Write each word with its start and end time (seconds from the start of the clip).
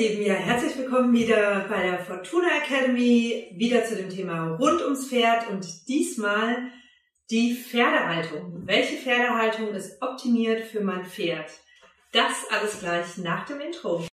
Lieben, 0.00 0.22
ja, 0.22 0.32
herzlich 0.32 0.78
willkommen 0.78 1.12
wieder 1.12 1.66
bei 1.68 1.82
der 1.82 1.98
Fortuna 1.98 2.48
Academy, 2.64 3.52
wieder 3.54 3.84
zu 3.84 3.96
dem 3.96 4.08
Thema 4.08 4.56
rund 4.56 4.80
ums 4.80 5.08
Pferd 5.08 5.50
und 5.50 5.86
diesmal 5.88 6.72
die 7.30 7.54
Pferdehaltung. 7.54 8.62
Welche 8.64 8.96
Pferdehaltung 8.96 9.74
ist 9.74 10.00
optimiert 10.00 10.64
für 10.64 10.80
mein 10.80 11.04
Pferd? 11.04 11.50
Das 12.12 12.46
alles 12.50 12.80
gleich 12.80 13.18
nach 13.18 13.44
dem 13.44 13.60
Intro. 13.60 14.09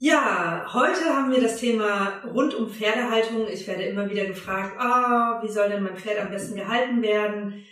Ja, 0.00 0.64
heute 0.72 1.06
haben 1.06 1.32
wir 1.32 1.40
das 1.40 1.56
Thema 1.56 2.22
rund 2.32 2.54
um 2.54 2.70
Pferdehaltung. 2.70 3.48
Ich 3.48 3.66
werde 3.66 3.82
immer 3.82 4.08
wieder 4.08 4.26
gefragt, 4.26 4.78
ah, 4.78 5.42
wie 5.42 5.50
soll 5.50 5.70
denn 5.70 5.82
mein 5.82 5.96
Pferd 5.96 6.20
am 6.20 6.30
besten 6.30 6.54
gehalten 6.54 7.02
werden? 7.02 7.64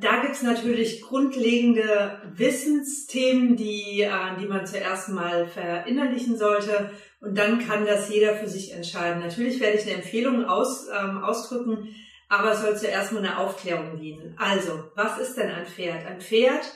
Da 0.00 0.22
gibt's 0.22 0.40
natürlich 0.40 1.02
grundlegende 1.02 2.22
Wissensthemen, 2.32 3.56
die, 3.56 4.00
äh, 4.00 4.40
die 4.40 4.46
man 4.46 4.66
zuerst 4.66 5.10
mal 5.10 5.46
verinnerlichen 5.48 6.38
sollte. 6.38 6.92
Und 7.20 7.36
dann 7.36 7.58
kann 7.66 7.84
das 7.84 8.08
jeder 8.08 8.36
für 8.36 8.48
sich 8.48 8.72
entscheiden. 8.72 9.20
Natürlich 9.20 9.60
werde 9.60 9.76
ich 9.76 9.84
eine 9.84 9.96
Empfehlung 9.96 10.46
aus, 10.46 10.88
ähm, 10.88 11.22
ausdrücken, 11.22 11.94
aber 12.30 12.52
es 12.52 12.62
soll 12.62 12.78
zuerst 12.78 13.12
mal 13.12 13.18
eine 13.18 13.36
Aufklärung 13.36 13.98
dienen. 13.98 14.34
Also, 14.38 14.84
was 14.94 15.18
ist 15.18 15.36
denn 15.36 15.50
ein 15.50 15.66
Pferd? 15.66 16.06
Ein 16.06 16.22
Pferd 16.22 16.72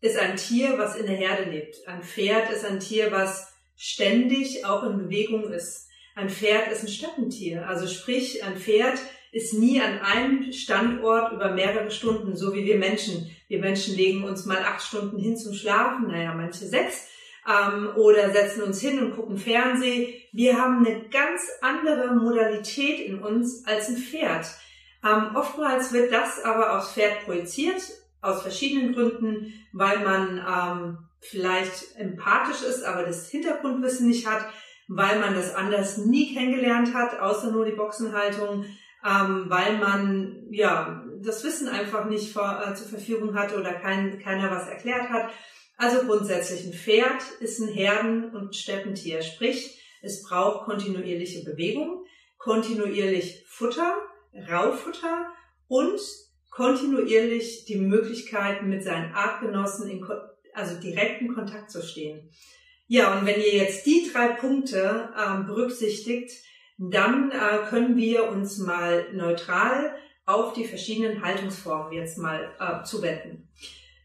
ist 0.00 0.16
ein 0.16 0.36
Tier, 0.36 0.78
was 0.78 0.94
in 0.94 1.06
der 1.06 1.16
Herde 1.16 1.50
lebt. 1.50 1.74
Ein 1.88 2.04
Pferd 2.04 2.52
ist 2.52 2.64
ein 2.64 2.78
Tier, 2.78 3.10
was 3.10 3.49
ständig 3.80 4.66
auch 4.66 4.82
in 4.82 4.98
Bewegung 4.98 5.50
ist. 5.50 5.88
Ein 6.14 6.28
Pferd 6.28 6.70
ist 6.70 6.82
ein 6.82 6.88
Steppentier. 6.88 7.66
Also 7.66 7.86
sprich, 7.86 8.44
ein 8.44 8.56
Pferd 8.56 8.98
ist 9.32 9.54
nie 9.54 9.80
an 9.80 10.00
einem 10.00 10.52
Standort 10.52 11.32
über 11.32 11.52
mehrere 11.52 11.90
Stunden, 11.90 12.36
so 12.36 12.52
wie 12.52 12.66
wir 12.66 12.76
Menschen. 12.76 13.34
Wir 13.48 13.58
Menschen 13.58 13.96
legen 13.96 14.24
uns 14.24 14.44
mal 14.44 14.58
acht 14.58 14.82
Stunden 14.82 15.18
hin 15.18 15.38
zum 15.38 15.54
Schlafen, 15.54 16.08
naja, 16.08 16.34
manche 16.34 16.66
sechs, 16.66 17.08
ähm, 17.48 17.92
oder 17.96 18.30
setzen 18.32 18.64
uns 18.64 18.82
hin 18.82 18.98
und 18.98 19.16
gucken 19.16 19.38
Fernsehen. 19.38 20.12
Wir 20.32 20.58
haben 20.58 20.84
eine 20.84 21.08
ganz 21.08 21.40
andere 21.62 22.14
Modalität 22.14 23.00
in 23.00 23.22
uns 23.22 23.66
als 23.66 23.88
ein 23.88 23.96
Pferd. 23.96 24.46
Ähm, 25.02 25.34
oftmals 25.34 25.94
wird 25.94 26.12
das 26.12 26.44
aber 26.44 26.76
aufs 26.76 26.92
Pferd 26.92 27.24
projiziert, 27.24 27.80
aus 28.20 28.42
verschiedenen 28.42 28.92
Gründen, 28.92 29.54
weil 29.72 30.00
man 30.00 30.38
ähm, 30.38 30.98
vielleicht 31.20 31.96
empathisch 31.96 32.62
ist, 32.62 32.82
aber 32.82 33.04
das 33.04 33.28
Hintergrundwissen 33.28 34.08
nicht 34.08 34.26
hat, 34.26 34.46
weil 34.88 35.20
man 35.20 35.34
das 35.34 35.54
anders 35.54 35.98
nie 35.98 36.34
kennengelernt 36.34 36.94
hat, 36.94 37.20
außer 37.20 37.50
nur 37.50 37.64
die 37.64 37.76
Boxenhaltung, 37.76 38.64
ähm, 39.04 39.44
weil 39.48 39.78
man 39.78 40.46
ja 40.50 41.04
das 41.22 41.44
Wissen 41.44 41.68
einfach 41.68 42.06
nicht 42.06 42.32
vor, 42.32 42.62
äh, 42.66 42.74
zur 42.74 42.88
Verfügung 42.88 43.34
hatte 43.34 43.58
oder 43.58 43.74
kein, 43.74 44.18
keiner 44.18 44.50
was 44.50 44.68
erklärt 44.68 45.10
hat. 45.10 45.30
Also 45.76 46.06
grundsätzlich 46.06 46.66
ein 46.66 46.72
Pferd 46.72 47.22
ist 47.40 47.60
ein 47.60 47.68
Herden- 47.68 48.34
und 48.34 48.56
Steppentier, 48.56 49.22
sprich 49.22 49.78
es 50.02 50.22
braucht 50.22 50.64
kontinuierliche 50.64 51.44
Bewegung, 51.44 52.04
kontinuierlich 52.38 53.44
Futter, 53.46 53.96
Raufutter 54.50 55.26
und 55.68 56.00
kontinuierlich 56.50 57.64
die 57.66 57.76
Möglichkeit, 57.76 58.62
mit 58.62 58.82
seinen 58.82 59.12
Artgenossen 59.14 59.90
in, 59.90 60.04
also 60.54 60.80
direkten 60.80 61.34
Kontakt 61.34 61.70
zu 61.70 61.82
stehen. 61.82 62.30
Ja, 62.86 63.16
und 63.16 63.26
wenn 63.26 63.40
ihr 63.40 63.54
jetzt 63.54 63.86
die 63.86 64.10
drei 64.12 64.28
Punkte 64.28 65.10
ähm, 65.16 65.46
berücksichtigt, 65.46 66.32
dann 66.78 67.30
äh, 67.30 67.68
können 67.68 67.96
wir 67.96 68.28
uns 68.28 68.58
mal 68.58 69.12
neutral 69.12 69.94
auf 70.26 70.54
die 70.54 70.64
verschiedenen 70.64 71.22
Haltungsformen 71.22 71.92
jetzt 71.92 72.18
mal 72.18 72.50
äh, 72.58 72.84
zuwenden. 72.84 73.48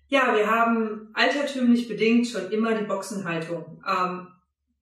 Ja, 0.08 0.36
wir 0.36 0.50
haben 0.50 1.10
altertümlich 1.14 1.88
bedingt 1.88 2.28
schon 2.28 2.52
immer 2.52 2.76
die 2.76 2.86
Boxenhaltung. 2.86 3.82
Ähm, 3.88 4.28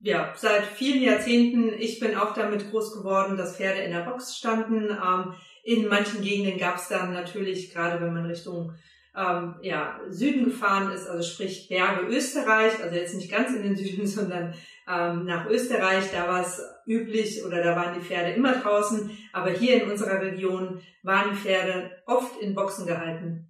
ja, 0.02 0.34
seit 0.36 0.66
vielen 0.66 1.02
Jahrzehnten, 1.02 1.72
ich 1.80 2.00
bin 2.00 2.18
auch 2.18 2.34
damit 2.34 2.70
groß 2.72 2.94
geworden, 2.94 3.38
dass 3.38 3.56
Pferde 3.56 3.82
in 3.84 3.92
der 3.92 4.02
Box 4.02 4.36
standen. 4.38 4.90
Ähm, 4.90 5.34
in 5.64 5.88
manchen 5.88 6.22
Gegenden 6.22 6.60
gab 6.60 6.76
es 6.76 6.90
dann 6.90 7.14
natürlich, 7.14 7.74
gerade 7.74 8.02
wenn 8.02 8.14
man 8.14 8.26
Richtung 8.26 8.74
ähm, 9.16 9.56
ja, 9.62 10.00
Süden 10.10 10.46
gefahren 10.46 10.92
ist, 10.92 11.08
also 11.08 11.24
sprich 11.28 11.68
Berge 11.70 12.08
Österreich, 12.08 12.82
also 12.82 12.96
jetzt 12.96 13.14
nicht 13.14 13.32
ganz 13.32 13.56
in 13.56 13.64
den 13.64 13.76
Süden, 13.76 14.08
sondern 14.08 14.54
ähm, 14.88 15.26
nach 15.26 15.46
Österreich, 15.48 16.12
da 16.12 16.28
war 16.28 16.42
es 16.42 16.62
üblich 16.86 17.44
oder 17.46 17.64
da 17.64 17.76
waren 17.76 17.94
die 17.94 18.06
Pferde 18.06 18.34
immer 18.34 18.54
draußen, 18.54 19.10
aber 19.32 19.52
hier 19.52 19.84
in 19.84 19.92
unserer 19.92 20.22
Region 20.22 20.82
waren 21.04 21.32
die 21.32 21.38
Pferde 21.38 21.92
oft 22.06 22.42
in 22.42 22.56
Boxen 22.56 22.88
gehalten. 22.88 23.50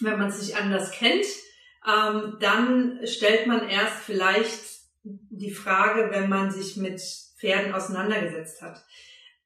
Wenn 0.00 0.18
man 0.18 0.28
es 0.28 0.40
nicht 0.40 0.56
anders 0.56 0.90
kennt, 0.90 1.24
ähm, 1.86 2.36
dann 2.40 3.00
stellt 3.04 3.46
man 3.46 3.68
erst 3.68 4.02
vielleicht 4.04 4.60
die 5.04 5.52
Frage, 5.52 6.10
wenn 6.10 6.28
man 6.28 6.50
sich 6.50 6.76
mit 6.76 7.00
Pferden 7.38 7.72
auseinandergesetzt 7.72 8.60
hat. 8.60 8.82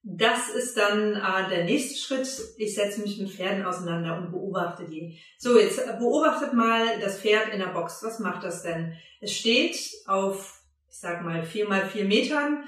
Das 0.03 0.49
ist 0.49 0.77
dann 0.77 1.15
äh, 1.15 1.49
der 1.51 1.65
nächste 1.65 1.99
Schritt. 1.99 2.29
Ich 2.57 2.75
setze 2.75 3.03
mich 3.03 3.19
mit 3.19 3.31
Pferden 3.31 3.65
auseinander 3.65 4.17
und 4.17 4.31
beobachte 4.31 4.87
die. 4.87 5.19
So, 5.37 5.59
jetzt 5.59 5.85
beobachtet 5.99 6.55
mal 6.55 6.99
das 7.01 7.21
Pferd 7.21 7.53
in 7.53 7.61
der 7.61 7.67
Box. 7.67 8.03
Was 8.03 8.19
macht 8.19 8.43
das 8.43 8.63
denn? 8.63 8.95
Es 9.21 9.35
steht 9.37 9.79
auf, 10.07 10.63
ich 10.89 10.99
sag 10.99 11.23
mal, 11.23 11.45
vier 11.45 11.69
mal 11.69 11.87
vier 11.87 12.07
Metern 12.07 12.65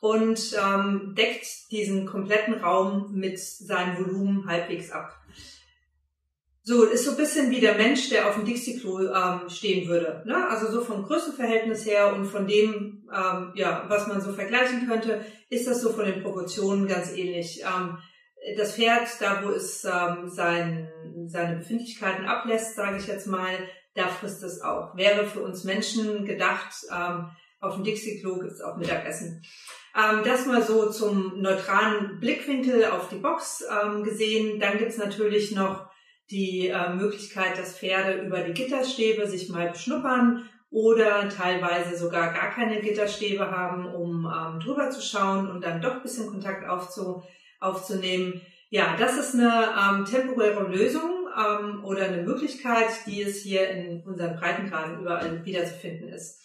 und 0.00 0.54
ähm, 0.60 1.14
deckt 1.16 1.46
diesen 1.70 2.06
kompletten 2.06 2.54
Raum 2.54 3.12
mit 3.12 3.38
seinem 3.38 3.98
Volumen 3.98 4.46
halbwegs 4.46 4.90
ab. 4.90 5.16
So, 6.66 6.84
ist 6.84 7.04
so 7.04 7.10
ein 7.10 7.18
bisschen 7.18 7.50
wie 7.50 7.60
der 7.60 7.74
Mensch, 7.74 8.08
der 8.08 8.26
auf 8.26 8.36
dem 8.36 8.46
Dixie-Klo 8.46 9.00
ähm, 9.00 9.50
stehen 9.50 9.86
würde. 9.86 10.22
Ne? 10.24 10.48
Also 10.48 10.72
so 10.72 10.80
vom 10.80 11.02
Größenverhältnis 11.02 11.84
her 11.84 12.14
und 12.14 12.24
von 12.24 12.46
dem, 12.46 13.06
ähm, 13.14 13.52
ja, 13.54 13.84
was 13.88 14.06
man 14.06 14.22
so 14.22 14.32
vergleichen 14.32 14.88
könnte, 14.88 15.22
ist 15.50 15.66
das 15.66 15.82
so 15.82 15.92
von 15.92 16.06
den 16.06 16.22
Proportionen 16.22 16.88
ganz 16.88 17.12
ähnlich. 17.12 17.62
Ähm, 17.62 17.98
das 18.56 18.76
Pferd, 18.76 19.08
da 19.20 19.44
wo 19.44 19.50
es 19.50 19.84
ähm, 19.84 20.30
sein, 20.30 20.88
seine 21.26 21.56
Befindlichkeiten 21.56 22.24
ablässt, 22.24 22.76
sage 22.76 22.96
ich 22.96 23.06
jetzt 23.08 23.26
mal, 23.26 23.58
da 23.94 24.08
frisst 24.08 24.42
es 24.42 24.62
auch. 24.62 24.96
Wäre 24.96 25.26
für 25.26 25.42
uns 25.42 25.64
Menschen 25.64 26.24
gedacht, 26.24 26.74
ähm, 26.90 27.28
auf 27.60 27.74
dem 27.74 27.84
Dixie-Klo 27.84 28.38
gibt 28.38 28.52
es 28.52 28.62
auch 28.62 28.78
Mittagessen. 28.78 29.42
Ähm, 29.94 30.22
das 30.24 30.46
mal 30.46 30.62
so 30.62 30.90
zum 30.90 31.42
neutralen 31.42 32.20
Blickwinkel 32.20 32.86
auf 32.86 33.10
die 33.10 33.16
Box 33.16 33.62
ähm, 33.70 34.02
gesehen. 34.02 34.60
Dann 34.60 34.78
gibt's 34.78 34.96
natürlich 34.96 35.52
noch 35.52 35.92
die 36.30 36.68
äh, 36.68 36.94
Möglichkeit, 36.94 37.58
dass 37.58 37.78
Pferde 37.78 38.22
über 38.22 38.40
die 38.40 38.54
Gitterstäbe 38.54 39.26
sich 39.26 39.48
mal 39.48 39.70
beschnuppern 39.70 40.48
oder 40.70 41.28
teilweise 41.28 41.96
sogar 41.96 42.32
gar 42.32 42.50
keine 42.50 42.80
Gitterstäbe 42.80 43.50
haben, 43.50 43.86
um 43.86 44.26
ähm, 44.26 44.60
drüber 44.60 44.90
zu 44.90 45.00
schauen 45.00 45.48
und 45.50 45.64
dann 45.64 45.80
doch 45.80 45.96
ein 45.96 46.02
bisschen 46.02 46.30
Kontakt 46.30 46.68
aufzu, 46.68 47.22
aufzunehmen. 47.60 48.40
Ja, 48.70 48.96
das 48.98 49.16
ist 49.16 49.34
eine 49.34 49.68
ähm, 49.80 50.04
temporäre 50.04 50.64
Lösung 50.64 51.28
ähm, 51.38 51.84
oder 51.84 52.06
eine 52.06 52.22
Möglichkeit, 52.22 52.88
die 53.06 53.22
es 53.22 53.42
hier 53.42 53.68
in 53.68 54.02
unseren 54.02 54.36
Breitengraden 54.36 55.00
überall 55.00 55.44
wiederzufinden 55.44 56.08
ist. 56.08 56.42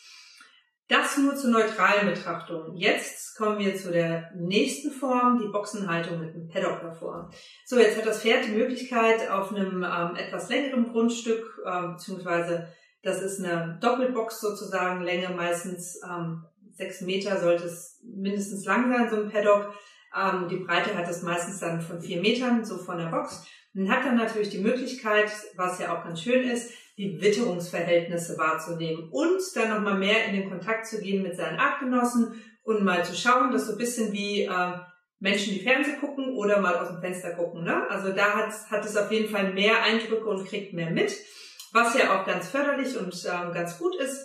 Das 0.89 1.19
nur 1.19 1.35
zur 1.35 1.51
neutralen 1.51 2.07
Betrachtung. 2.07 2.75
Jetzt 2.75 3.38
kommen 3.38 3.59
wir 3.59 3.75
zu 3.75 3.91
der 3.91 4.31
nächsten 4.35 4.89
Form, 4.89 5.39
die 5.39 5.47
Boxenhaltung 5.47 6.19
mit 6.19 6.33
einem 6.33 6.47
Paddock 6.47 6.81
davor. 6.81 7.29
So, 7.63 7.77
jetzt 7.77 7.95
hat 7.95 8.07
das 8.07 8.23
Pferd 8.23 8.47
die 8.47 8.53
Möglichkeit, 8.53 9.29
auf 9.29 9.53
einem 9.53 9.83
ähm, 9.83 10.16
etwas 10.16 10.50
längeren 10.50 10.91
Grundstück, 10.91 11.61
ähm, 11.63 11.94
beziehungsweise 11.94 12.69
das 13.03 13.22
ist 13.22 13.39
eine 13.39 13.77
Doppelbox 13.79 14.41
sozusagen, 14.41 15.03
Länge 15.03 15.29
meistens 15.29 16.01
ähm, 16.03 16.44
sechs 16.72 17.01
Meter 17.01 17.39
sollte 17.39 17.66
es 17.66 18.01
mindestens 18.03 18.66
lang 18.66 18.91
sein, 18.91 19.11
so 19.11 19.17
ein 19.17 19.29
Paddock. 19.29 19.75
Ähm, 20.18 20.47
die 20.50 20.57
Breite 20.57 20.97
hat 20.97 21.07
es 21.07 21.21
meistens 21.21 21.59
dann 21.59 21.81
von 21.81 22.01
vier 22.01 22.19
Metern, 22.19 22.65
so 22.65 22.80
von 22.80 22.97
der 22.97 23.12
Box. 23.12 23.45
Und 23.75 23.91
hat 23.91 24.03
dann 24.03 24.18
natürlich 24.18 24.50
die 24.50 24.57
Möglichkeit, 24.57 25.31
was 25.56 25.77
ja 25.77 25.95
auch 25.95 26.03
ganz 26.03 26.24
schön 26.24 26.50
ist, 26.50 26.74
die 27.00 27.22
Witterungsverhältnisse 27.22 28.38
wahrzunehmen 28.38 29.07
und 29.10 29.40
dann 29.56 29.69
nochmal 29.69 29.98
mehr 29.98 30.25
in 30.25 30.34
den 30.34 30.50
Kontakt 30.50 30.86
zu 30.86 31.00
gehen 31.00 31.24
mit 31.24 31.38
seinen 31.38 31.57
Artgenossen 31.57 32.44
und 32.63 32.84
mal 32.84 33.06
zu 33.06 33.16
schauen, 33.16 33.54
dass 33.54 33.68
so 33.68 33.72
ein 33.72 33.78
bisschen 33.78 34.12
wie 34.12 34.44
äh, 34.44 34.74
Menschen, 35.19 35.54
die 35.54 35.62
Fernsehen 35.62 36.01
gucken 36.01 36.36
oder 36.36 36.60
mal 36.60 36.75
aus 36.75 36.90
dem 36.90 37.00
Fenster 37.00 37.31
gucken. 37.31 37.63
Ne? 37.63 37.90
Also 37.90 38.12
da 38.12 38.34
hat, 38.36 38.51
hat 38.69 38.86
es 38.86 38.98
auf 38.98 39.10
jeden 39.13 39.30
Fall 39.30 39.54
mehr 39.54 39.81
Eindrücke 39.81 40.25
und 40.25 40.46
kriegt 40.46 40.74
mehr 40.74 40.92
mit, 40.92 41.16
was 41.72 41.98
ja 41.98 42.19
auch 42.19 42.25
ganz 42.25 42.50
förderlich 42.50 42.98
und 42.98 43.13
äh, 43.13 43.54
ganz 43.54 43.80
gut 43.80 43.96
ist, 43.96 44.19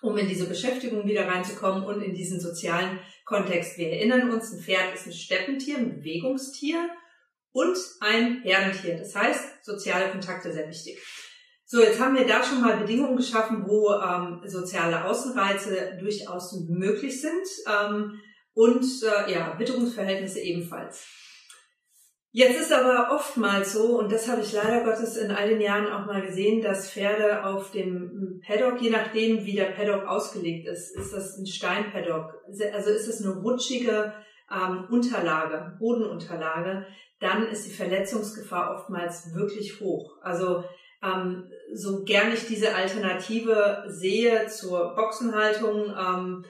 um 0.00 0.16
in 0.16 0.28
diese 0.28 0.46
Beschäftigung 0.46 1.06
wieder 1.06 1.28
reinzukommen 1.28 1.84
und 1.84 2.00
in 2.00 2.14
diesen 2.14 2.40
sozialen 2.40 3.00
Kontext. 3.26 3.76
Wir 3.76 3.90
erinnern 3.90 4.30
uns, 4.30 4.50
ein 4.50 4.60
Pferd 4.60 4.94
ist 4.94 5.06
ein 5.06 5.12
Steppentier, 5.12 5.76
ein 5.76 5.96
Bewegungstier 5.96 6.88
und 7.50 7.76
ein 8.00 8.40
Herdentier. 8.44 8.96
Das 8.96 9.14
heißt, 9.14 9.62
soziale 9.62 10.10
Kontakte 10.10 10.50
sehr 10.54 10.68
wichtig. 10.70 10.98
So, 11.72 11.80
jetzt 11.80 11.98
haben 11.98 12.14
wir 12.14 12.26
da 12.26 12.42
schon 12.42 12.60
mal 12.60 12.76
Bedingungen 12.76 13.16
geschaffen, 13.16 13.64
wo 13.66 13.94
ähm, 13.94 14.42
soziale 14.44 15.06
Außenreize 15.06 15.96
durchaus 15.98 16.52
möglich 16.68 17.18
sind 17.18 17.46
ähm, 17.66 18.20
und 18.52 18.84
äh, 19.02 19.32
ja, 19.32 19.58
Witterungsverhältnisse 19.58 20.40
ebenfalls. 20.40 21.08
Jetzt 22.30 22.60
ist 22.60 22.74
aber 22.74 23.14
oftmals 23.14 23.72
so, 23.72 23.98
und 23.98 24.12
das 24.12 24.28
habe 24.28 24.42
ich 24.42 24.52
leider 24.52 24.84
Gottes 24.84 25.16
in 25.16 25.30
all 25.30 25.48
den 25.48 25.62
Jahren 25.62 25.90
auch 25.90 26.04
mal 26.04 26.20
gesehen, 26.20 26.60
dass 26.60 26.90
Pferde 26.90 27.42
auf 27.42 27.70
dem 27.70 28.42
Paddock, 28.46 28.82
je 28.82 28.90
nachdem 28.90 29.46
wie 29.46 29.54
der 29.54 29.72
Paddock 29.72 30.06
ausgelegt 30.06 30.68
ist, 30.68 30.94
ist 30.94 31.14
das 31.14 31.38
ein 31.38 31.46
Steinpaddock, 31.46 32.34
also 32.74 32.90
ist 32.90 33.08
es 33.08 33.24
eine 33.24 33.36
rutschige 33.36 34.12
ähm, 34.54 34.88
Unterlage, 34.90 35.78
Bodenunterlage, 35.78 36.84
dann 37.18 37.46
ist 37.48 37.66
die 37.66 37.74
Verletzungsgefahr 37.74 38.76
oftmals 38.76 39.34
wirklich 39.34 39.80
hoch. 39.80 40.18
Also 40.20 40.64
ähm, 41.02 41.50
so 41.74 42.04
gern 42.04 42.32
ich 42.32 42.46
diese 42.46 42.74
Alternative 42.74 43.84
sehe 43.88 44.46
zur 44.46 44.94
Boxenhaltung, 44.94 45.94
ähm, 45.98 46.44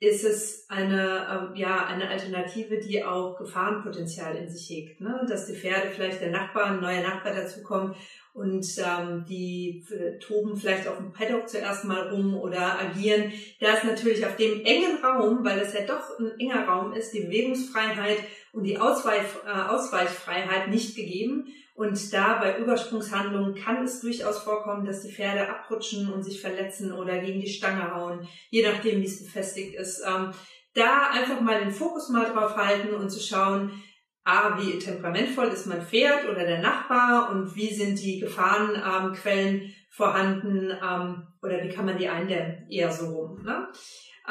ist 0.00 0.24
es 0.24 0.64
eine, 0.70 1.52
äh, 1.54 1.60
ja, 1.60 1.84
eine 1.86 2.08
Alternative, 2.08 2.78
die 2.78 3.04
auch 3.04 3.36
Gefahrenpotenzial 3.36 4.34
in 4.34 4.48
sich 4.48 4.68
hegt. 4.70 5.00
Ne? 5.02 5.26
Dass 5.28 5.46
die 5.46 5.54
Pferde 5.54 5.90
vielleicht 5.90 6.22
der 6.22 6.30
Nachbar, 6.30 6.66
ein 6.66 6.80
neuer 6.80 7.02
Nachbar 7.02 7.34
dazukommt 7.34 7.96
und 8.32 8.66
ähm, 8.78 9.26
die 9.28 9.84
äh, 9.90 10.18
toben 10.18 10.56
vielleicht 10.56 10.88
auf 10.88 10.96
dem 10.96 11.12
Paddock 11.12 11.50
zuerst 11.50 11.84
mal 11.84 12.08
rum 12.08 12.34
oder 12.34 12.80
agieren. 12.80 13.30
Da 13.60 13.74
ist 13.74 13.84
natürlich 13.84 14.24
auf 14.24 14.36
dem 14.36 14.64
engen 14.64 15.04
Raum, 15.04 15.44
weil 15.44 15.58
es 15.58 15.74
ja 15.74 15.82
doch 15.82 16.18
ein 16.18 16.32
enger 16.38 16.66
Raum 16.66 16.94
ist, 16.94 17.12
die 17.12 17.20
Bewegungsfreiheit 17.20 18.18
und 18.52 18.64
die 18.64 18.78
Ausweich, 18.78 19.26
äh, 19.46 19.50
Ausweichfreiheit 19.50 20.68
nicht 20.68 20.96
gegeben. 20.96 21.48
Und 21.80 22.12
da 22.12 22.38
bei 22.38 22.58
Übersprungshandlungen 22.58 23.54
kann 23.54 23.82
es 23.82 24.02
durchaus 24.02 24.42
vorkommen, 24.42 24.84
dass 24.84 25.00
die 25.00 25.10
Pferde 25.10 25.48
abrutschen 25.48 26.12
und 26.12 26.22
sich 26.22 26.38
verletzen 26.38 26.92
oder 26.92 27.20
gegen 27.20 27.40
die 27.40 27.48
Stange 27.48 27.94
hauen, 27.94 28.28
je 28.50 28.68
nachdem, 28.68 29.00
wie 29.00 29.06
es 29.06 29.24
befestigt 29.24 29.76
ist. 29.76 30.02
Ähm, 30.06 30.30
da 30.74 31.08
einfach 31.10 31.40
mal 31.40 31.58
den 31.58 31.70
Fokus 31.70 32.10
mal 32.10 32.26
drauf 32.26 32.54
halten 32.54 32.92
und 32.92 33.08
zu 33.08 33.18
schauen, 33.18 33.82
A, 34.24 34.58
wie 34.60 34.78
temperamentvoll 34.78 35.46
ist 35.46 35.68
mein 35.68 35.80
Pferd 35.80 36.28
oder 36.28 36.44
der 36.44 36.60
Nachbar 36.60 37.30
und 37.30 37.56
wie 37.56 37.72
sind 37.72 37.98
die 38.02 38.20
Gefahrenquellen 38.20 39.62
ähm, 39.62 39.70
vorhanden 39.88 40.70
ähm, 40.70 41.28
oder 41.40 41.64
wie 41.64 41.70
kann 41.70 41.86
man 41.86 41.96
die 41.96 42.10
eindämmen, 42.10 42.66
eher 42.68 42.92
so 42.92 43.06
rum. 43.06 43.42
Ne? 43.42 43.68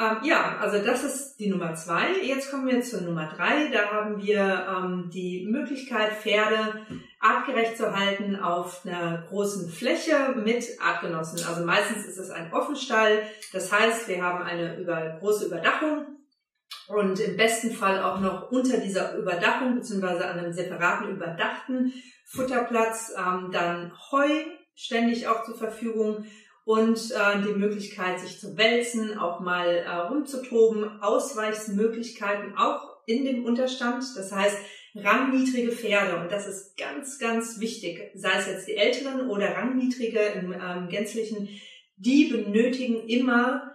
Ähm, 0.00 0.18
ja, 0.24 0.56
also 0.60 0.82
das 0.82 1.04
ist 1.04 1.36
die 1.36 1.50
Nummer 1.50 1.74
zwei. 1.74 2.06
Jetzt 2.22 2.50
kommen 2.50 2.66
wir 2.66 2.80
zur 2.80 3.02
Nummer 3.02 3.26
drei. 3.36 3.68
Da 3.70 3.90
haben 3.90 4.22
wir 4.22 4.66
ähm, 4.68 5.10
die 5.12 5.46
Möglichkeit, 5.46 6.12
Pferde 6.14 6.86
artgerecht 7.18 7.76
zu 7.76 7.94
halten 7.94 8.36
auf 8.36 8.86
einer 8.86 9.26
großen 9.28 9.68
Fläche 9.68 10.34
mit 10.42 10.64
Artgenossen. 10.80 11.46
Also 11.46 11.66
meistens 11.66 12.06
ist 12.06 12.16
es 12.16 12.30
ein 12.30 12.50
Offenstall. 12.50 13.24
Das 13.52 13.70
heißt, 13.70 14.08
wir 14.08 14.22
haben 14.22 14.42
eine 14.42 14.78
über, 14.78 15.18
große 15.20 15.46
Überdachung 15.46 16.06
und 16.88 17.20
im 17.20 17.36
besten 17.36 17.72
Fall 17.72 18.02
auch 18.02 18.20
noch 18.20 18.50
unter 18.50 18.78
dieser 18.78 19.18
Überdachung 19.18 19.74
beziehungsweise 19.74 20.26
an 20.26 20.38
einem 20.38 20.52
separaten 20.54 21.10
überdachten 21.10 21.92
Futterplatz 22.24 23.12
ähm, 23.18 23.50
dann 23.52 23.92
Heu 24.10 24.28
ständig 24.74 25.28
auch 25.28 25.44
zur 25.44 25.58
Verfügung 25.58 26.24
und 26.64 27.10
äh, 27.10 27.42
die 27.42 27.58
Möglichkeit, 27.58 28.20
sich 28.20 28.38
zu 28.38 28.56
wälzen, 28.56 29.18
auch 29.18 29.40
mal 29.40 29.66
äh, 29.66 29.90
rumzutoben, 29.90 31.00
Ausweichsmöglichkeiten 31.02 32.56
auch 32.56 32.98
in 33.06 33.24
dem 33.24 33.44
Unterstand. 33.44 34.04
Das 34.16 34.32
heißt, 34.32 34.58
rangniedrige 34.94 35.72
Pferde, 35.72 36.20
und 36.20 36.30
das 36.30 36.46
ist 36.46 36.76
ganz, 36.76 37.18
ganz 37.18 37.60
wichtig, 37.60 38.10
sei 38.14 38.32
es 38.38 38.46
jetzt 38.46 38.68
die 38.68 38.76
älteren 38.76 39.28
oder 39.28 39.56
rangniedrige 39.56 40.20
im 40.20 40.52
ähm, 40.52 40.88
gänzlichen, 40.88 41.48
die 41.96 42.24
benötigen 42.24 43.08
immer 43.08 43.74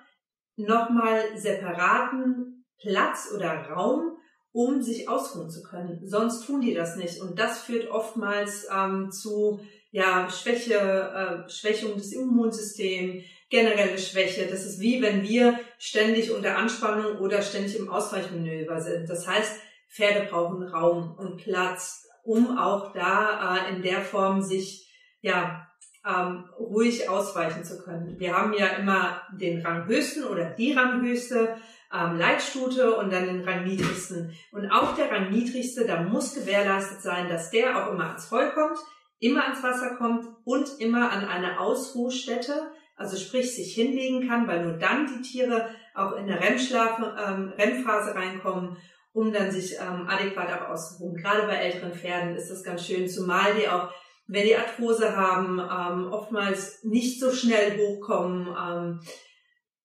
nochmal 0.58 1.22
separaten 1.36 2.66
Platz 2.80 3.32
oder 3.36 3.52
Raum, 3.70 4.15
um 4.56 4.82
sich 4.82 5.10
ausruhen 5.10 5.50
zu 5.50 5.62
können. 5.64 6.00
Sonst 6.06 6.46
tun 6.46 6.62
die 6.62 6.74
das 6.74 6.96
nicht. 6.96 7.20
Und 7.20 7.38
das 7.38 7.64
führt 7.64 7.92
oftmals 7.92 8.66
ähm, 8.74 9.12
zu 9.12 9.60
ja, 9.92 10.30
Schwäche, 10.30 10.76
äh, 10.76 11.50
Schwächung 11.50 11.98
des 11.98 12.14
Immunsystems, 12.14 13.26
generelle 13.50 13.98
Schwäche. 13.98 14.48
Das 14.50 14.66
ist 14.66 14.80
wie 14.80 15.02
wenn 15.02 15.24
wir 15.24 15.60
ständig 15.78 16.32
unter 16.32 16.58
Anspannung 16.58 17.18
oder 17.18 17.42
ständig 17.42 17.78
im 17.78 17.90
Ausweichmanöver 17.90 18.80
sind. 18.80 19.10
Das 19.10 19.28
heißt, 19.28 19.60
Pferde 19.90 20.26
brauchen 20.30 20.64
Raum 20.64 21.16
und 21.18 21.36
Platz, 21.36 22.08
um 22.24 22.58
auch 22.58 22.94
da 22.94 23.58
äh, 23.58 23.76
in 23.76 23.82
der 23.82 24.00
Form 24.00 24.42
sich 24.42 24.90
ja 25.20 25.68
ähm, 26.08 26.46
ruhig 26.58 27.10
ausweichen 27.10 27.66
zu 27.66 27.84
können. 27.84 28.18
Wir 28.20 28.38
haben 28.38 28.54
ja 28.54 28.68
immer 28.68 29.22
den 29.34 29.66
Ranghöchsten 29.66 30.24
oder 30.24 30.52
die 30.52 30.72
Ranghöchste 30.72 31.58
ähm, 31.94 32.18
Leitstute 32.18 32.96
und 32.96 33.12
dann 33.12 33.26
den 33.26 33.42
Rangniedrigsten. 33.42 34.34
Und 34.52 34.70
auch 34.72 34.96
der 34.96 35.12
Rangniedrigste, 35.12 35.86
da 35.86 36.02
muss 36.02 36.36
gewährleistet 36.36 37.02
sein, 37.02 37.30
dass 37.30 37.52
der 37.52 37.78
auch 37.78 37.92
immer 37.92 38.08
ans 38.08 38.26
Voll 38.26 38.52
kommt 38.52 38.80
immer 39.20 39.44
ans 39.44 39.64
Wasser 39.64 39.96
kommt 39.96 40.28
und 40.44 40.68
immer 40.80 41.12
an 41.12 41.26
eine 41.26 41.60
Ausruhstätte, 41.60 42.72
also 42.96 43.18
sprich 43.18 43.56
sich 43.56 43.74
hinlegen 43.74 44.28
kann, 44.28 44.48
weil 44.48 44.64
nur 44.64 44.78
dann 44.78 45.08
die 45.08 45.22
Tiere 45.22 45.70
auch 45.94 46.14
in 46.14 46.30
eine 46.30 46.40
REM-Schlaf, 46.40 47.00
ähm, 47.00 47.54
REM-Phase 47.58 48.16
reinkommen, 48.16 48.78
um 49.14 49.32
dann 49.32 49.52
sich 49.52 49.76
ähm, 49.80 50.08
adäquat 50.08 50.52
auch 50.52 50.70
auszuruhen. 50.70 51.16
Gerade 51.16 51.48
bei 51.48 51.56
älteren 51.56 51.94
Pferden 51.94 52.36
ist 52.36 52.50
das 52.50 52.64
ganz 52.64 52.86
schön, 52.86 53.08
zumal 53.08 53.54
die 53.56 53.68
auch, 53.68 53.90
wenn 54.28 54.46
die 54.46 54.56
Arthrose 54.56 55.16
haben, 55.16 55.60
ähm, 55.60 56.12
oftmals 56.12 56.84
nicht 56.84 57.20
so 57.20 57.32
schnell 57.32 57.78
hochkommen, 57.78 58.48
ähm, 58.48 59.02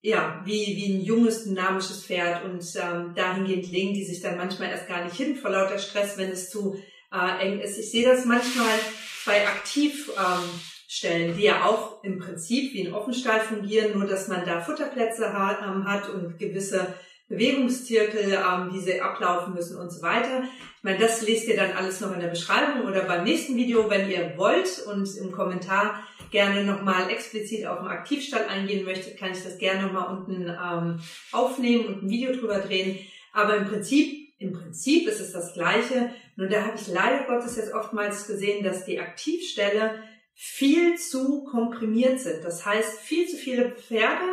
ja, 0.02 0.40
wie, 0.44 0.76
wie 0.76 0.94
ein 0.94 1.02
junges, 1.02 1.44
dynamisches 1.44 2.04
Pferd 2.06 2.44
und 2.44 2.64
ähm, 2.76 3.14
dahingehend 3.14 3.70
legen 3.70 3.94
die 3.94 4.04
sich 4.04 4.20
dann 4.20 4.38
manchmal 4.38 4.70
erst 4.70 4.88
gar 4.88 5.04
nicht 5.04 5.16
hin 5.16 5.36
vor 5.36 5.50
lauter 5.50 5.78
Stress, 5.78 6.16
wenn 6.16 6.30
es 6.30 6.48
zu 6.48 6.80
äh, 7.12 7.46
eng 7.46 7.60
ist. 7.60 7.78
Ich 7.78 7.90
sehe 7.90 8.06
das 8.06 8.24
manchmal 8.24 8.78
bei 9.26 9.46
Aktivstellen, 9.46 11.30
ähm, 11.30 11.36
die 11.36 11.42
ja 11.42 11.66
auch 11.66 12.02
im 12.02 12.18
Prinzip 12.18 12.72
wie 12.72 12.86
ein 12.86 12.94
Offenstall 12.94 13.40
fungieren, 13.40 13.98
nur 13.98 14.06
dass 14.06 14.28
man 14.28 14.46
da 14.46 14.62
Futterplätze 14.62 15.32
hat, 15.34 15.58
ähm, 15.62 15.84
hat 15.84 16.08
und 16.08 16.38
gewisse 16.38 16.94
Bewegungszirkel, 17.30 18.32
ähm, 18.32 18.70
die 18.74 18.80
sie 18.80 19.00
ablaufen 19.00 19.54
müssen 19.54 19.78
und 19.78 19.90
so 19.90 20.02
weiter. 20.02 20.42
Ich 20.76 20.84
meine, 20.84 20.98
das 20.98 21.22
lest 21.22 21.48
ihr 21.48 21.56
dann 21.56 21.72
alles 21.72 22.00
noch 22.00 22.12
in 22.12 22.20
der 22.20 22.28
Beschreibung 22.28 22.86
oder 22.86 23.04
beim 23.04 23.24
nächsten 23.24 23.56
Video, 23.56 23.88
wenn 23.88 24.10
ihr 24.10 24.34
wollt 24.36 24.84
und 24.86 25.16
im 25.16 25.30
Kommentar 25.30 26.02
gerne 26.32 26.64
nochmal 26.64 27.08
explizit 27.08 27.66
auf 27.66 27.78
den 27.78 27.88
Aktivstall 27.88 28.46
eingehen 28.46 28.84
möchtet, 28.84 29.16
kann 29.16 29.32
ich 29.32 29.42
das 29.42 29.58
gerne 29.58 29.84
nochmal 29.84 30.16
unten 30.16 30.48
ähm, 30.48 31.00
aufnehmen 31.32 31.86
und 31.86 32.02
ein 32.02 32.10
Video 32.10 32.32
drüber 32.32 32.58
drehen. 32.58 32.98
Aber 33.32 33.56
im 33.56 33.66
Prinzip 33.66 34.20
im 34.40 34.54
Prinzip 34.54 35.06
ist 35.06 35.20
es 35.20 35.32
das 35.32 35.52
Gleiche, 35.52 36.14
nur 36.34 36.48
da 36.48 36.62
habe 36.62 36.76
ich 36.76 36.88
leider 36.88 37.24
Gottes 37.24 37.56
jetzt 37.56 37.74
oftmals 37.74 38.26
gesehen, 38.26 38.64
dass 38.64 38.86
die 38.86 38.98
Aktivstelle 38.98 40.02
viel 40.34 40.96
zu 40.96 41.44
komprimiert 41.44 42.20
sind. 42.20 42.42
Das 42.42 42.64
heißt, 42.64 43.00
viel 43.00 43.28
zu 43.28 43.36
viele 43.36 43.72
Pferde 43.72 44.24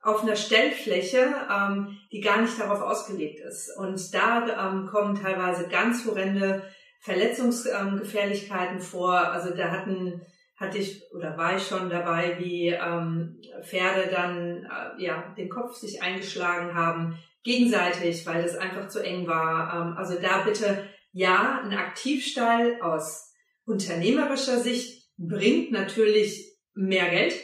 auf 0.00 0.22
einer 0.22 0.36
Stellfläche, 0.36 1.34
ähm, 1.50 1.98
die 2.12 2.20
gar 2.20 2.40
nicht 2.40 2.58
darauf 2.58 2.80
ausgelegt 2.80 3.40
ist. 3.40 3.70
Und 3.76 4.14
da 4.14 4.70
ähm, 4.70 4.86
kommen 4.86 5.20
teilweise 5.20 5.68
ganz 5.68 6.06
horrende 6.06 6.62
Verletzungsgefährlichkeiten 7.00 8.78
ähm, 8.78 8.82
vor. 8.82 9.14
Also 9.14 9.54
da 9.54 9.70
hatten 9.70 10.22
hatte 10.56 10.78
ich 10.78 11.02
oder 11.14 11.36
war 11.36 11.56
ich 11.56 11.66
schon 11.66 11.88
dabei, 11.88 12.36
wie 12.40 12.68
ähm, 12.68 13.40
Pferde 13.62 14.10
dann 14.10 14.64
äh, 14.64 15.02
ja 15.02 15.32
den 15.36 15.48
Kopf 15.48 15.74
sich 15.76 16.02
eingeschlagen 16.02 16.74
haben, 16.74 17.16
gegenseitig, 17.44 18.26
weil 18.26 18.42
das 18.42 18.56
einfach 18.56 18.88
zu 18.88 19.00
eng 19.00 19.26
war. 19.28 19.74
Ähm, 19.74 19.96
also 19.96 20.18
da 20.20 20.42
bitte 20.42 20.84
ja, 21.12 21.60
ein 21.62 21.72
Aktivstall 21.72 22.80
aus 22.82 23.32
unternehmerischer 23.64 24.58
Sicht 24.58 25.08
bringt 25.16 25.72
natürlich 25.72 26.56
mehr 26.74 27.08
Geld, 27.10 27.34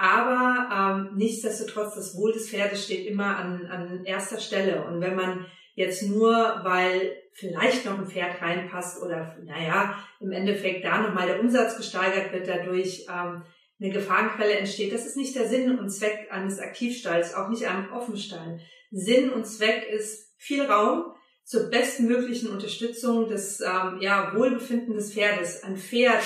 aber 0.00 1.10
ähm, 1.12 1.16
nichtsdestotrotz 1.18 1.94
das 1.94 2.16
Wohl 2.16 2.32
des 2.32 2.48
Pferdes 2.48 2.84
steht 2.86 3.06
immer 3.06 3.36
an, 3.36 3.66
an 3.66 4.04
erster 4.06 4.40
Stelle. 4.40 4.84
Und 4.86 5.02
wenn 5.02 5.14
man 5.14 5.44
jetzt 5.74 6.02
nur, 6.02 6.32
weil 6.62 7.18
vielleicht 7.34 7.84
noch 7.84 7.98
ein 7.98 8.06
Pferd 8.06 8.40
reinpasst 8.40 9.02
oder 9.02 9.36
naja, 9.44 10.02
im 10.18 10.32
Endeffekt 10.32 10.86
da 10.86 11.02
nochmal 11.02 11.26
der 11.26 11.40
Umsatz 11.40 11.76
gesteigert 11.76 12.32
wird, 12.32 12.48
dadurch 12.48 13.06
ähm, 13.10 13.42
eine 13.78 13.92
Gefahrenquelle 13.92 14.54
entsteht, 14.54 14.94
das 14.94 15.04
ist 15.04 15.18
nicht 15.18 15.36
der 15.36 15.48
Sinn 15.48 15.78
und 15.78 15.90
Zweck 15.90 16.28
eines 16.30 16.60
Aktivstalls, 16.60 17.34
auch 17.34 17.50
nicht 17.50 17.66
einem 17.66 17.92
Offenstall. 17.92 18.58
Sinn 18.90 19.28
und 19.28 19.46
Zweck 19.46 19.86
ist 19.86 20.34
viel 20.38 20.62
Raum 20.62 21.12
zur 21.44 21.68
bestmöglichen 21.68 22.48
Unterstützung 22.48 23.28
des 23.28 23.60
ähm, 23.60 23.98
ja, 24.00 24.34
Wohlbefinden 24.34 24.94
des 24.94 25.12
Pferdes. 25.12 25.62
Ein 25.62 25.76
Pferd, 25.76 26.22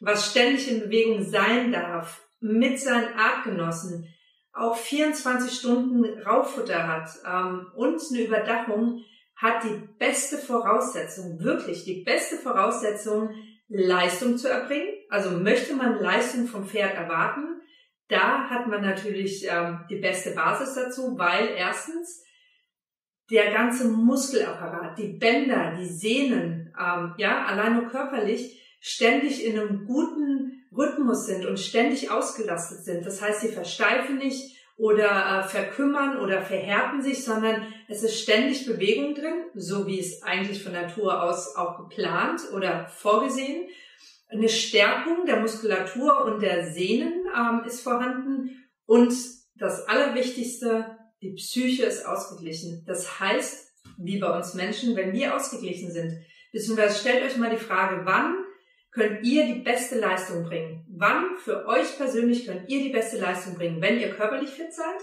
was 0.00 0.30
ständig 0.30 0.70
in 0.70 0.80
Bewegung 0.80 1.22
sein 1.22 1.70
darf, 1.70 2.22
mit 2.40 2.80
seinen 2.80 3.14
Artgenossen, 3.14 4.08
auch 4.52 4.76
24 4.76 5.52
Stunden 5.52 6.04
Rauffutter 6.22 6.88
hat 6.88 7.10
ähm, 7.26 7.66
und 7.74 8.00
eine 8.10 8.22
Überdachung, 8.24 9.04
hat 9.36 9.64
die 9.64 9.88
beste 9.98 10.36
Voraussetzung, 10.36 11.40
wirklich 11.40 11.84
die 11.84 12.02
beste 12.02 12.36
Voraussetzung, 12.36 13.30
Leistung 13.68 14.36
zu 14.36 14.48
erbringen. 14.48 14.92
Also 15.08 15.30
möchte 15.30 15.74
man 15.74 15.98
Leistung 15.98 16.46
vom 16.46 16.66
Pferd 16.66 16.94
erwarten, 16.94 17.60
da 18.10 18.50
hat 18.50 18.66
man 18.66 18.82
natürlich 18.82 19.46
ähm, 19.48 19.84
die 19.88 20.00
beste 20.00 20.32
Basis 20.32 20.74
dazu, 20.74 21.16
weil 21.16 21.50
erstens 21.56 22.24
der 23.30 23.52
ganze 23.52 23.88
Muskelapparat, 23.88 24.98
die 24.98 25.16
Bänder, 25.16 25.76
die 25.78 25.86
Sehnen, 25.86 26.74
ähm, 26.78 27.14
ja, 27.16 27.44
allein 27.46 27.74
nur 27.74 27.88
körperlich 27.88 28.69
ständig 28.80 29.44
in 29.44 29.58
einem 29.58 29.86
guten 29.86 30.64
Rhythmus 30.76 31.26
sind 31.26 31.46
und 31.46 31.60
ständig 31.60 32.10
ausgelastet 32.10 32.84
sind. 32.84 33.06
Das 33.06 33.20
heißt, 33.20 33.42
sie 33.42 33.48
versteifen 33.48 34.18
nicht 34.18 34.56
oder 34.76 35.44
äh, 35.44 35.48
verkümmern 35.48 36.18
oder 36.20 36.40
verhärten 36.40 37.02
sich, 37.02 37.22
sondern 37.22 37.66
es 37.86 38.02
ist 38.02 38.18
ständig 38.18 38.64
Bewegung 38.64 39.14
drin, 39.14 39.44
so 39.54 39.86
wie 39.86 40.00
es 40.00 40.22
eigentlich 40.22 40.62
von 40.62 40.72
Natur 40.72 41.22
aus 41.22 41.54
auch 41.54 41.76
geplant 41.76 42.40
oder 42.54 42.86
vorgesehen. 42.88 43.68
Eine 44.28 44.48
Stärkung 44.48 45.26
der 45.26 45.40
Muskulatur 45.40 46.24
und 46.24 46.40
der 46.40 46.72
Sehnen 46.72 47.26
ähm, 47.36 47.62
ist 47.66 47.82
vorhanden 47.82 48.64
und 48.86 49.12
das 49.56 49.86
Allerwichtigste, 49.86 50.96
die 51.20 51.34
Psyche 51.34 51.84
ist 51.84 52.06
ausgeglichen. 52.06 52.82
Das 52.86 53.20
heißt, 53.20 53.68
wie 53.98 54.18
bei 54.18 54.34
uns 54.34 54.54
Menschen, 54.54 54.96
wenn 54.96 55.12
wir 55.12 55.36
ausgeglichen 55.36 55.90
sind, 55.90 56.14
beziehungsweise 56.52 56.98
stellt 56.98 57.22
euch 57.22 57.36
mal 57.36 57.50
die 57.50 57.62
Frage, 57.62 58.06
wann 58.06 58.34
könnt 58.92 59.24
ihr 59.24 59.46
die 59.46 59.60
beste 59.60 59.98
Leistung 59.98 60.44
bringen? 60.44 60.84
Wann 60.90 61.36
für 61.38 61.66
euch 61.66 61.96
persönlich 61.96 62.46
könnt 62.46 62.68
ihr 62.68 62.82
die 62.82 62.92
beste 62.92 63.18
Leistung 63.18 63.54
bringen? 63.54 63.80
Wenn 63.80 64.00
ihr 64.00 64.10
körperlich 64.10 64.50
fit 64.50 64.72
seid 64.72 65.00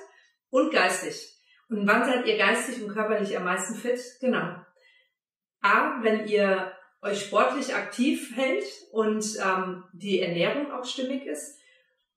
und 0.49 0.71
geistig. 0.71 1.33
Und 1.69 1.87
wann 1.87 2.05
seid 2.05 2.25
ihr 2.25 2.37
geistig 2.37 2.81
und 2.81 2.93
körperlich 2.93 3.37
am 3.37 3.45
meisten 3.45 3.75
fit? 3.75 3.99
Genau. 4.21 4.55
A, 5.61 5.99
wenn 6.01 6.27
ihr 6.27 6.71
euch 7.01 7.21
sportlich 7.21 7.75
aktiv 7.75 8.35
hält 8.35 8.65
und 8.91 9.25
ähm, 9.43 9.83
die 9.93 10.21
Ernährung 10.21 10.71
auch 10.71 10.85
stimmig 10.85 11.25
ist. 11.25 11.59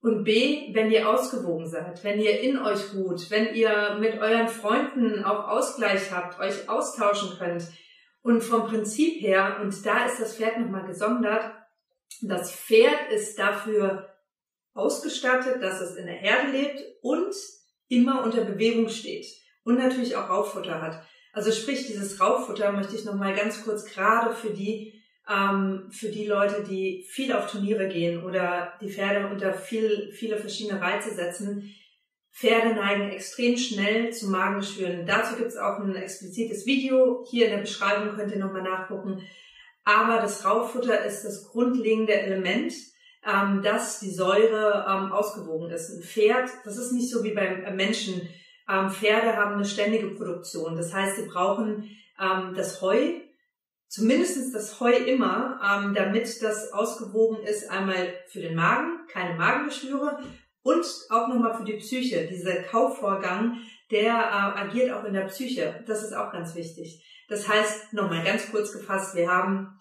Und 0.01 0.23
B, 0.23 0.73
wenn 0.73 0.89
ihr 0.89 1.07
ausgewogen 1.07 1.67
seid, 1.67 2.03
wenn 2.03 2.19
ihr 2.19 2.39
in 2.41 2.57
euch 2.57 2.93
ruht, 2.95 3.29
wenn 3.29 3.53
ihr 3.53 3.97
mit 3.99 4.19
euren 4.19 4.47
Freunden 4.47 5.23
auch 5.23 5.47
Ausgleich 5.47 6.11
habt, 6.11 6.39
euch 6.39 6.67
austauschen 6.67 7.37
könnt. 7.37 7.63
Und 8.23 8.41
vom 8.41 8.67
Prinzip 8.67 9.21
her, 9.21 9.59
und 9.61 9.85
da 9.85 10.05
ist 10.05 10.19
das 10.19 10.37
Pferd 10.37 10.59
nochmal 10.59 10.85
gesondert, 10.85 11.51
das 12.21 12.53
Pferd 12.53 13.11
ist 13.11 13.39
dafür 13.39 14.15
ausgestattet, 14.73 15.61
dass 15.61 15.81
es 15.81 15.95
in 15.95 16.05
der 16.05 16.15
Herde 16.15 16.51
lebt 16.51 16.83
und 17.01 17.33
immer 17.87 18.23
unter 18.23 18.43
Bewegung 18.43 18.89
steht 18.89 19.25
und 19.63 19.77
natürlich 19.77 20.15
auch 20.15 20.29
Rauffutter 20.29 20.81
hat. 20.81 21.03
Also 21.33 21.51
sprich, 21.51 21.87
dieses 21.87 22.19
Rauffutter 22.19 22.71
möchte 22.71 22.95
ich 22.95 23.05
nochmal 23.05 23.35
ganz 23.35 23.63
kurz 23.63 23.85
gerade 23.85 24.33
für 24.33 24.51
die, 24.51 25.01
ähm, 25.29 25.87
für 25.91 26.09
die 26.09 26.25
Leute, 26.25 26.63
die 26.63 27.05
viel 27.09 27.33
auf 27.33 27.49
Turniere 27.49 27.87
gehen 27.87 28.23
oder 28.23 28.73
die 28.81 28.89
Pferde 28.89 29.27
unter 29.27 29.53
viel, 29.53 30.11
viele 30.11 30.37
verschiedene 30.37 30.81
Reize 30.81 31.13
setzen. 31.13 31.73
Pferde 32.33 32.75
neigen 32.75 33.09
extrem 33.09 33.57
schnell 33.57 34.11
zu 34.13 34.29
Magengeschwüren. 34.29 35.05
Dazu 35.05 35.35
gibt 35.35 35.49
es 35.49 35.57
auch 35.57 35.79
ein 35.79 35.95
explizites 35.95 36.65
Video. 36.65 37.25
Hier 37.29 37.45
in 37.45 37.51
der 37.51 37.59
Beschreibung 37.59 38.15
könnt 38.15 38.31
ihr 38.31 38.39
nochmal 38.39 38.63
nachgucken. 38.63 39.21
Aber 39.83 40.17
das 40.17 40.45
Rauffutter 40.45 41.05
ist 41.05 41.23
das 41.23 41.49
grundlegende 41.49 42.13
Element, 42.13 42.73
ähm, 43.25 43.61
dass 43.61 43.99
die 43.99 44.11
Säure 44.11 44.85
ähm, 44.87 45.11
ausgewogen 45.11 45.71
ist. 45.71 45.89
Ein 45.89 46.03
Pferd, 46.03 46.49
das 46.65 46.77
ist 46.77 46.91
nicht 46.91 47.09
so 47.09 47.23
wie 47.23 47.33
beim 47.33 47.75
Menschen. 47.75 48.29
Ähm, 48.69 48.89
Pferde 48.89 49.35
haben 49.35 49.55
eine 49.55 49.65
ständige 49.65 50.07
Produktion. 50.07 50.75
Das 50.75 50.93
heißt, 50.93 51.17
sie 51.17 51.27
brauchen 51.27 51.89
ähm, 52.19 52.53
das 52.55 52.81
Heu, 52.81 53.19
zumindest 53.87 54.53
das 54.53 54.79
Heu 54.79 54.93
immer, 54.93 55.59
ähm, 55.63 55.93
damit 55.93 56.41
das 56.41 56.71
ausgewogen 56.71 57.43
ist, 57.43 57.69
einmal 57.69 58.13
für 58.27 58.41
den 58.41 58.55
Magen, 58.55 59.07
keine 59.07 59.35
Magengeschwüre 59.35 60.19
und 60.63 60.85
auch 61.09 61.27
nochmal 61.27 61.55
für 61.55 61.65
die 61.65 61.77
Psyche. 61.77 62.27
Dieser 62.27 62.63
Kaufvorgang, 62.63 63.57
der 63.91 64.13
äh, 64.13 64.59
agiert 64.59 64.91
auch 64.91 65.03
in 65.03 65.13
der 65.13 65.25
Psyche. 65.25 65.83
Das 65.85 66.03
ist 66.03 66.13
auch 66.13 66.31
ganz 66.31 66.55
wichtig. 66.55 67.05
Das 67.27 67.47
heißt, 67.47 67.93
nochmal 67.93 68.23
ganz 68.23 68.49
kurz 68.51 68.71
gefasst, 68.71 69.15
wir 69.15 69.29
haben 69.29 69.79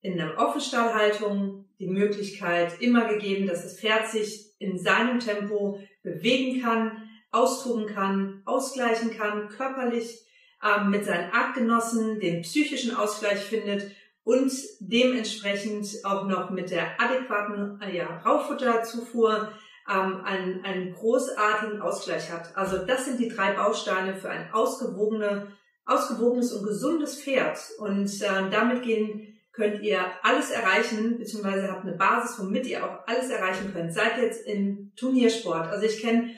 in 0.00 0.16
der 0.16 0.38
Offenstallhaltung 0.38 1.66
die 1.78 1.88
Möglichkeit 1.88 2.80
immer 2.80 3.06
gegeben, 3.06 3.46
dass 3.46 3.62
das 3.62 3.78
Pferd 3.78 4.08
sich 4.08 4.54
in 4.58 4.78
seinem 4.78 5.20
Tempo 5.20 5.80
bewegen 6.02 6.60
kann, 6.62 7.08
austoben 7.30 7.86
kann, 7.86 8.42
ausgleichen 8.44 9.16
kann, 9.16 9.48
körperlich 9.48 10.26
ähm, 10.62 10.90
mit 10.90 11.04
seinen 11.04 11.30
Artgenossen 11.32 12.20
den 12.20 12.42
psychischen 12.42 12.96
Ausgleich 12.96 13.40
findet 13.40 13.90
und 14.24 14.52
dementsprechend 14.80 16.04
auch 16.04 16.26
noch 16.26 16.50
mit 16.50 16.70
der 16.70 17.00
adäquaten 17.00 17.80
äh, 17.80 17.96
ja, 17.96 18.18
Rauffutterzufuhr 18.18 19.52
ähm, 19.88 20.22
einen, 20.24 20.64
einen 20.64 20.94
großartigen 20.94 21.80
Ausgleich 21.80 22.30
hat. 22.30 22.56
Also 22.56 22.78
das 22.78 23.04
sind 23.04 23.20
die 23.20 23.28
drei 23.28 23.52
Bausteine 23.52 24.14
für 24.14 24.30
ein 24.30 24.52
ausgewogene 24.52 25.48
ausgewogenes 25.88 26.52
und 26.52 26.66
gesundes 26.66 27.22
Pferd. 27.22 27.58
Und 27.78 28.22
äh, 28.22 28.50
damit 28.50 28.82
gehen, 28.82 29.38
könnt 29.52 29.82
ihr 29.82 30.00
alles 30.22 30.50
erreichen, 30.50 31.18
beziehungsweise 31.18 31.70
habt 31.70 31.84
eine 31.84 31.96
Basis, 31.96 32.38
womit 32.38 32.66
ihr 32.66 32.84
auch 32.84 33.06
alles 33.06 33.30
erreichen 33.30 33.72
könnt. 33.72 33.92
Seid 33.92 34.18
jetzt 34.18 34.46
im 34.46 34.92
Turniersport. 34.96 35.66
Also 35.68 35.86
ich 35.86 36.00
kenne 36.00 36.30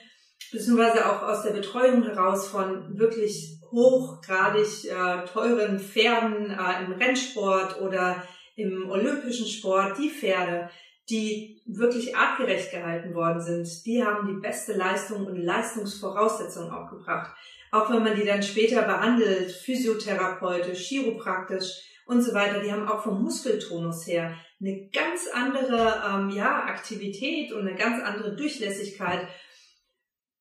beziehungsweise 0.52 1.04
auch 1.04 1.22
aus 1.22 1.42
der 1.42 1.50
Betreuung 1.50 2.04
heraus 2.04 2.48
von 2.48 2.98
wirklich 2.98 3.58
hochgradig 3.70 4.84
äh, 4.84 5.24
teuren 5.26 5.78
Pferden 5.78 6.50
äh, 6.50 6.84
im 6.84 6.92
Rennsport 6.92 7.80
oder 7.80 8.22
im 8.56 8.88
olympischen 8.90 9.46
Sport, 9.46 9.98
die 9.98 10.10
Pferde, 10.10 10.70
die 11.10 11.60
wirklich 11.66 12.16
artgerecht 12.16 12.70
gehalten 12.70 13.14
worden 13.14 13.40
sind, 13.40 13.86
die 13.86 14.04
haben 14.04 14.26
die 14.26 14.40
beste 14.40 14.72
Leistung 14.72 15.26
und 15.26 15.36
Leistungsvoraussetzungen 15.36 16.70
auch 16.70 16.88
gebracht 16.90 17.32
auch 17.70 17.90
wenn 17.90 18.02
man 18.02 18.16
die 18.16 18.24
dann 18.24 18.42
später 18.42 18.82
behandelt, 18.82 19.50
physiotherapeutisch, 19.52 20.88
chiropraktisch 20.88 21.82
und 22.06 22.22
so 22.22 22.34
weiter, 22.34 22.60
die 22.60 22.72
haben 22.72 22.88
auch 22.88 23.02
vom 23.02 23.22
Muskeltonus 23.22 24.06
her 24.06 24.34
eine 24.60 24.88
ganz 24.92 25.28
andere 25.32 26.02
ähm, 26.06 26.30
ja, 26.30 26.64
Aktivität 26.64 27.52
und 27.52 27.60
eine 27.60 27.76
ganz 27.76 28.02
andere 28.02 28.34
Durchlässigkeit. 28.34 29.28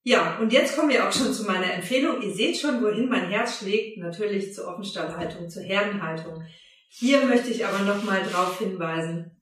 Ja, 0.04 0.40
und 0.40 0.52
jetzt 0.52 0.76
kommen 0.76 0.90
wir 0.90 1.08
auch 1.08 1.12
schon 1.12 1.32
zu 1.32 1.44
meiner 1.44 1.72
Empfehlung. 1.74 2.22
Ihr 2.22 2.34
seht 2.34 2.58
schon, 2.58 2.82
wohin 2.84 3.10
mein 3.10 3.30
Herz 3.30 3.60
schlägt, 3.60 3.98
natürlich 3.98 4.54
zur 4.54 4.68
Offenstallhaltung, 4.68 5.50
zur 5.50 5.64
Herdenhaltung. 5.64 6.44
Hier 6.88 7.24
möchte 7.26 7.52
ich 7.52 7.66
aber 7.66 7.80
nochmal 7.80 8.24
darauf 8.24 8.58
hinweisen. 8.58 9.39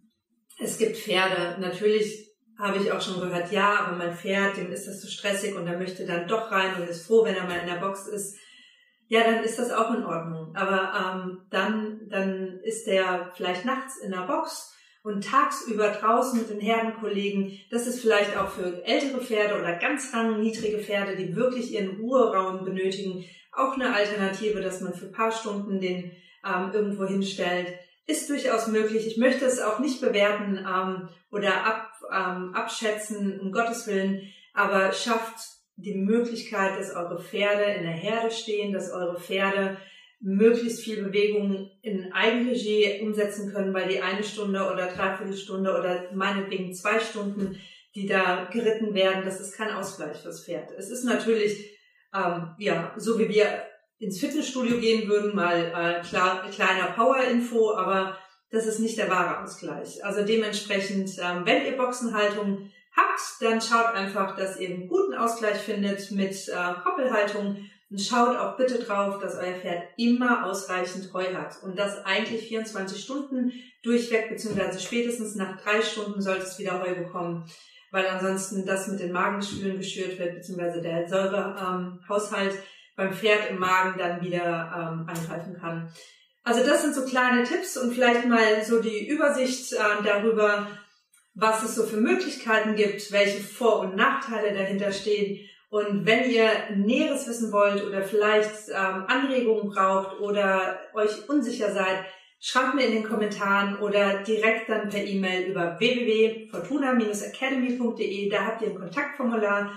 Es 0.60 0.78
gibt 0.78 0.98
Pferde, 0.98 1.60
natürlich 1.60 2.28
habe 2.58 2.80
ich 2.80 2.92
auch 2.92 3.02
schon 3.02 3.20
gehört, 3.20 3.52
ja, 3.52 3.76
aber 3.82 3.98
mein 3.98 4.16
Pferd, 4.16 4.58
dem 4.58 4.72
ist 4.72 4.88
das 4.88 5.00
zu 5.00 5.08
stressig 5.08 5.56
und 5.56 5.68
er 5.68 5.78
möchte 5.78 6.06
dann 6.06 6.28
doch 6.28 6.52
rein 6.52 6.76
und 6.76 6.90
ist 6.90 7.06
froh, 7.06 7.24
wenn 7.24 7.36
er 7.36 7.44
mal 7.44 7.60
in 7.60 7.68
der 7.68 7.80
Box 7.80 8.08
ist. 8.08 8.36
Ja, 9.08 9.24
dann 9.24 9.44
ist 9.44 9.60
das 9.60 9.72
auch 9.72 9.94
in 9.94 10.04
Ordnung. 10.04 10.56
Aber 10.56 10.92
ähm, 11.24 11.48
dann, 11.50 12.08
dann 12.10 12.60
ist 12.64 12.88
der 12.88 13.32
vielleicht 13.36 13.64
nachts 13.64 13.98
in 14.00 14.12
der 14.12 14.26
Box 14.26 14.74
und 15.04 15.24
tagsüber 15.24 15.90
draußen 15.90 16.40
mit 16.40 16.50
den 16.50 16.60
Herdenkollegen. 16.60 17.58
Das 17.70 17.88
ist 17.88 18.02
vielleicht 18.02 18.36
auch 18.36 18.50
für 18.50 18.84
ältere 18.84 19.22
Pferde 19.22 19.60
oder 19.60 19.78
ganz 19.78 20.14
rangniedrige 20.14 20.80
Pferde, 20.80 21.16
die 21.16 21.36
wirklich 21.36 21.72
ihren 21.72 22.02
Ruheraum 22.02 22.66
benötigen, 22.66 23.24
auch 23.54 23.74
eine 23.74 23.94
Alternative, 23.94 24.62
dass 24.62 24.82
man 24.82 24.94
für 24.94 25.06
ein 25.06 25.12
paar 25.14 25.32
Stunden 25.32 25.80
den 25.80 26.12
ähm, 26.46 26.72
irgendwo 26.74 27.06
hinstellt 27.06 27.68
ist 28.08 28.30
durchaus 28.30 28.68
möglich. 28.68 29.06
Ich 29.06 29.18
möchte 29.18 29.46
es 29.46 29.60
auch 29.60 29.80
nicht 29.80 30.02
bewerten 30.02 30.58
ähm, 30.58 31.10
oder 31.30 31.66
ab, 31.66 31.92
ähm, 32.12 32.54
abschätzen, 32.56 33.40
um 33.40 33.52
Gottes 33.52 33.86
Willen, 33.86 34.22
aber 34.54 34.94
schafft 34.94 35.36
die 35.76 35.94
Möglichkeit, 35.94 36.80
dass 36.80 36.96
eure 36.96 37.22
Pferde 37.22 37.64
in 37.64 37.84
der 37.84 37.92
Herde 37.92 38.32
stehen, 38.32 38.74
dass 38.74 38.92
eure 38.92 39.20
Pferde 39.20 39.78
möglichst 40.20 40.84
viel 40.84 41.04
Bewegung 41.04 41.70
in 41.84 42.12
Eigenregie 42.12 43.02
umsetzen 43.02 43.54
können, 43.54 43.74
weil 43.74 43.88
die 43.88 44.02
eine 44.02 44.24
Stunde 44.24 44.72
oder 44.72 44.88
dreiviertel 44.88 45.36
Stunde 45.36 45.78
oder 45.78 46.10
meinetwegen 46.14 46.74
zwei 46.74 47.00
Stunden, 47.00 47.60
die 47.94 48.08
da 48.08 48.46
geritten 48.52 48.94
werden, 48.96 49.26
das 49.26 49.40
ist 49.40 49.56
kein 49.56 49.72
Ausgleich 49.72 50.18
fürs 50.18 50.46
Pferd. 50.46 50.72
Es 50.72 50.90
ist 50.90 51.04
natürlich, 51.04 51.78
ähm, 52.16 52.56
ja, 52.58 52.94
so 52.98 53.20
wie 53.20 53.30
wir 53.30 53.64
ins 54.00 54.20
Fitnessstudio 54.20 54.80
gehen 54.80 55.08
würden, 55.10 55.36
mal 55.36 55.58
äh, 55.58 56.08
klar, 56.08 56.50
kleiner 56.52 56.92
Power-Info, 56.92 57.76
aber 57.76 58.18
das 58.52 58.66
ist 58.66 58.80
nicht 58.80 58.98
der 58.98 59.10
wahre 59.10 59.44
Ausgleich. 59.44 60.04
Also 60.06 60.24
dementsprechend, 60.24 61.12
ähm, 61.20 61.46
wenn 61.46 61.66
ihr 61.66 61.78
Boxenhaltung 61.78 62.72
habt, 62.96 63.22
dann 63.42 63.62
schaut 63.62 63.94
einfach, 63.94 64.36
dass 64.36 64.60
ihr 64.60 64.70
einen 64.70 64.88
guten 64.88 65.14
Ausgleich 65.14 65.58
findet 65.58 66.12
mit 66.12 66.48
äh, 66.48 66.74
Koppelhaltung 66.84 67.70
und 67.90 68.02
schaut 68.02 68.36
auch 68.36 68.58
bitte 68.58 68.80
drauf, 68.80 69.20
dass 69.20 69.36
euer 69.36 69.56
Pferd 69.56 69.84
immer 69.98 70.46
ausreichend 70.46 71.12
Heu 71.14 71.34
hat 71.34 71.58
und 71.64 71.78
das 71.78 72.06
eigentlich 72.06 72.48
24 72.48 73.02
Stunden 73.02 73.54
durchweg, 73.84 74.30
beziehungsweise 74.30 74.80
spätestens 74.80 75.36
nach 75.36 75.62
drei 75.62 75.82
Stunden 75.82 76.22
sollte 76.22 76.44
es 76.44 76.60
wieder 76.60 76.82
Heu 76.82 76.96
bekommen, 76.96 77.50
weil 77.92 78.08
ansonsten 78.08 78.66
das 78.66 78.88
mit 78.88 79.00
den 79.00 79.14
Magengeschwüren 79.14 79.78
geschürt 79.78 80.20
wird, 80.20 80.36
beziehungsweise 80.36 80.82
der 80.82 81.08
Säurehaushalt 81.08 82.54
ähm, 82.54 82.60
beim 82.98 83.14
Pferd 83.14 83.50
im 83.50 83.60
Magen 83.60 83.98
dann 83.98 84.22
wieder 84.22 84.74
ähm, 84.76 85.08
angreifen 85.08 85.56
kann. 85.58 85.90
Also 86.44 86.66
das 86.66 86.82
sind 86.82 86.94
so 86.96 87.06
kleine 87.06 87.44
Tipps 87.44 87.78
und 87.78 87.94
vielleicht 87.94 88.26
mal 88.26 88.66
so 88.66 88.82
die 88.82 89.08
Übersicht 89.08 89.72
äh, 89.74 90.04
darüber, 90.04 90.68
was 91.36 91.64
es 91.64 91.76
so 91.76 91.84
für 91.84 91.98
Möglichkeiten 91.98 92.76
gibt, 92.76 93.12
welche 93.12 93.42
Vor- 93.42 93.82
und 93.82 93.96
Nachteile 93.96 94.54
dahinter 94.54 94.92
stehen. 94.92 95.48
Und 95.70 96.06
wenn 96.06 96.30
ihr 96.30 96.50
Näheres 96.76 97.28
wissen 97.28 97.52
wollt 97.52 97.86
oder 97.86 98.02
vielleicht 98.02 98.70
ähm, 98.70 99.04
Anregungen 99.08 99.70
braucht 99.70 100.20
oder 100.20 100.80
euch 100.94 101.30
unsicher 101.30 101.72
seid, 101.72 102.06
schreibt 102.40 102.76
mir 102.76 102.86
in 102.86 102.94
den 102.94 103.04
Kommentaren 103.04 103.78
oder 103.80 104.24
direkt 104.24 104.70
dann 104.70 104.88
per 104.90 105.04
E-Mail 105.04 105.52
über 105.52 105.78
www.fortuna-academy.de. 105.80 108.30
Da 108.30 108.46
habt 108.46 108.62
ihr 108.62 108.70
ein 108.70 108.76
Kontaktformular. 108.76 109.74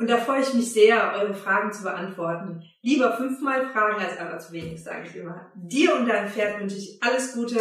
Und 0.00 0.08
da 0.08 0.16
freue 0.16 0.40
ich 0.40 0.54
mich 0.54 0.72
sehr, 0.72 1.12
eure 1.14 1.34
Fragen 1.34 1.70
zu 1.74 1.82
beantworten. 1.82 2.62
Lieber 2.80 3.18
fünfmal 3.18 3.68
fragen 3.70 4.02
als 4.02 4.16
einmal 4.16 4.40
zu 4.40 4.50
wenig, 4.54 4.82
sage 4.82 5.06
ich 5.06 5.14
immer. 5.14 5.52
Dir 5.54 5.94
und 5.94 6.08
deinem 6.08 6.30
Pferd 6.30 6.58
wünsche 6.58 6.78
ich 6.78 7.02
alles 7.02 7.34
Gute 7.34 7.58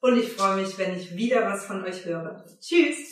und 0.00 0.16
ich 0.16 0.32
freue 0.32 0.62
mich, 0.62 0.78
wenn 0.78 0.96
ich 0.96 1.14
wieder 1.14 1.44
was 1.44 1.66
von 1.66 1.84
euch 1.84 2.06
höre. 2.06 2.46
Tschüss! 2.62 3.11